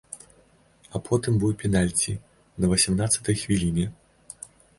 [0.95, 2.11] А потым быў пенальці
[2.65, 3.85] на васямнаццатай хвіліне.